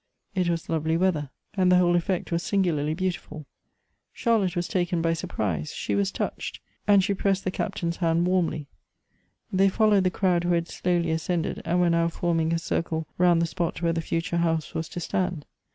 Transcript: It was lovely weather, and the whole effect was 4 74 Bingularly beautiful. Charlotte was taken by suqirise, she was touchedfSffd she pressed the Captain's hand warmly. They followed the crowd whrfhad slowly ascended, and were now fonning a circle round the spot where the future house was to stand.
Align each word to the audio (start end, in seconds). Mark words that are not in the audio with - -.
It 0.33 0.49
was 0.49 0.67
lovely 0.67 0.97
weather, 0.97 1.29
and 1.53 1.71
the 1.71 1.77
whole 1.77 1.95
effect 1.95 2.31
was 2.31 2.41
4 2.41 2.47
74 2.47 2.57
Bingularly 2.73 2.95
beautiful. 2.97 3.45
Charlotte 4.11 4.55
was 4.55 4.67
taken 4.67 4.99
by 4.99 5.11
suqirise, 5.11 5.75
she 5.75 5.93
was 5.93 6.11
touchedfSffd 6.11 7.03
she 7.03 7.13
pressed 7.13 7.43
the 7.43 7.51
Captain's 7.51 7.97
hand 7.97 8.25
warmly. 8.25 8.65
They 9.53 9.69
followed 9.69 10.03
the 10.03 10.09
crowd 10.09 10.41
whrfhad 10.41 10.69
slowly 10.69 11.11
ascended, 11.11 11.61
and 11.65 11.79
were 11.79 11.91
now 11.91 12.07
fonning 12.07 12.51
a 12.51 12.57
circle 12.57 13.05
round 13.19 13.43
the 13.43 13.45
spot 13.45 13.83
where 13.83 13.93
the 13.93 14.01
future 14.01 14.37
house 14.37 14.73
was 14.73 14.89
to 14.89 14.99
stand. 14.99 15.45